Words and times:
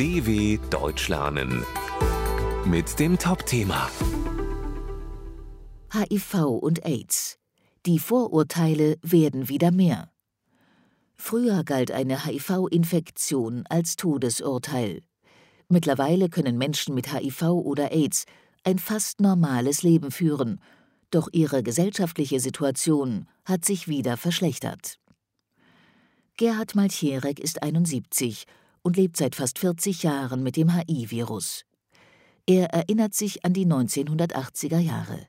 DW 0.00 0.58
Deutsch 0.70 1.08
lernen 1.08 1.62
mit 2.64 2.98
dem 2.98 3.18
Top-Thema 3.18 3.90
HIV 5.92 6.34
und 6.58 6.86
AIDS. 6.86 7.38
Die 7.84 7.98
Vorurteile 7.98 8.96
werden 9.02 9.50
wieder 9.50 9.70
mehr. 9.70 10.10
Früher 11.16 11.64
galt 11.64 11.90
eine 11.90 12.24
HIV-Infektion 12.24 13.66
als 13.68 13.96
Todesurteil. 13.96 15.02
Mittlerweile 15.68 16.30
können 16.30 16.56
Menschen 16.56 16.94
mit 16.94 17.12
HIV 17.12 17.42
oder 17.42 17.92
AIDS 17.92 18.24
ein 18.64 18.78
fast 18.78 19.20
normales 19.20 19.82
Leben 19.82 20.10
führen, 20.10 20.62
doch 21.10 21.28
ihre 21.32 21.62
gesellschaftliche 21.62 22.40
Situation 22.40 23.28
hat 23.44 23.66
sich 23.66 23.86
wieder 23.86 24.16
verschlechtert. 24.16 24.98
Gerhard 26.38 26.74
Maltierek 26.74 27.38
ist 27.38 27.62
71 27.62 28.46
und 28.82 28.96
lebt 28.96 29.16
seit 29.16 29.34
fast 29.34 29.58
40 29.58 30.02
Jahren 30.02 30.42
mit 30.42 30.56
dem 30.56 30.74
HIV-Virus. 30.74 31.64
Er 32.46 32.70
erinnert 32.70 33.14
sich 33.14 33.44
an 33.44 33.52
die 33.52 33.66
1980er 33.66 34.78
Jahre. 34.78 35.26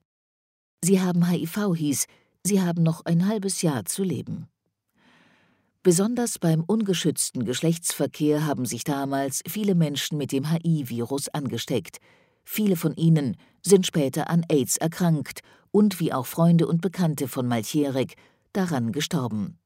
Sie 0.83 1.01
haben 1.01 1.29
HIV 1.29 1.75
hieß, 1.75 2.05
Sie 2.43 2.61
haben 2.61 2.81
noch 2.81 3.05
ein 3.05 3.27
halbes 3.27 3.61
Jahr 3.61 3.85
zu 3.85 4.03
leben. 4.03 4.47
Besonders 5.83 6.39
beim 6.39 6.63
ungeschützten 6.63 7.45
Geschlechtsverkehr 7.45 8.45
haben 8.45 8.65
sich 8.65 8.83
damals 8.83 9.41
viele 9.47 9.75
Menschen 9.75 10.17
mit 10.17 10.31
dem 10.31 10.49
HIV-Virus 10.49 11.29
angesteckt. 11.29 11.97
Viele 12.43 12.75
von 12.75 12.95
ihnen 12.95 13.37
sind 13.63 13.85
später 13.85 14.29
an 14.29 14.43
AIDS 14.49 14.77
erkrankt 14.77 15.41
und 15.71 15.99
wie 15.99 16.13
auch 16.13 16.25
Freunde 16.25 16.67
und 16.67 16.81
Bekannte 16.81 17.27
von 17.27 17.47
Maltierek 17.47 18.15
daran 18.53 18.91
gestorben. 18.91 19.60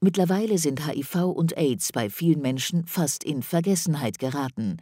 Mittlerweile 0.00 0.58
sind 0.58 0.86
HIV 0.86 1.24
und 1.24 1.58
AIDS 1.58 1.90
bei 1.90 2.08
vielen 2.08 2.40
Menschen 2.40 2.86
fast 2.86 3.24
in 3.24 3.42
Vergessenheit 3.42 4.20
geraten. 4.20 4.76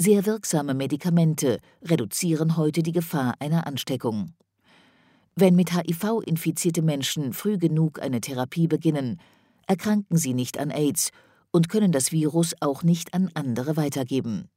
Sehr 0.00 0.26
wirksame 0.26 0.74
Medikamente 0.74 1.60
reduzieren 1.82 2.56
heute 2.56 2.82
die 2.82 2.92
Gefahr 2.92 3.34
einer 3.38 3.68
Ansteckung. 3.68 4.32
Wenn 5.36 5.54
mit 5.54 5.72
HIV 5.72 6.22
infizierte 6.26 6.82
Menschen 6.82 7.32
früh 7.32 7.56
genug 7.56 8.02
eine 8.02 8.20
Therapie 8.20 8.66
beginnen, 8.66 9.20
erkranken 9.68 10.16
sie 10.16 10.34
nicht 10.34 10.58
an 10.58 10.72
AIDS 10.72 11.10
und 11.52 11.68
können 11.68 11.92
das 11.92 12.10
Virus 12.10 12.54
auch 12.60 12.82
nicht 12.82 13.14
an 13.14 13.30
andere 13.34 13.76
weitergeben. 13.76 14.48